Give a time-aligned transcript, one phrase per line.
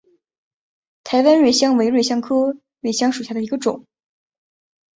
[1.03, 3.85] 台湾瑞香为瑞香科瑞香属下的一个种。